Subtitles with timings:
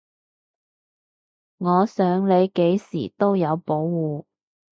[1.59, 4.25] 我想你幾時都有保護